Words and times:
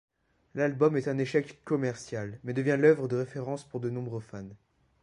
L'album 0.55 0.97
est 0.97 1.07
un 1.09 1.19
échec 1.19 1.63
commercial 1.63 2.39
mais 2.43 2.53
devient 2.53 2.77
l'œuvre 2.79 3.07
de 3.07 3.17
référence 3.17 3.63
pour 3.63 3.79
de 3.79 3.91
nombreux 3.91 4.19
fans. 4.21 4.49